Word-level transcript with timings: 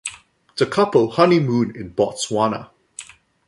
The 0.57 0.65
couple 0.65 1.11
honeymooned 1.11 1.75
in 1.75 1.93
Botswana. 1.93 2.71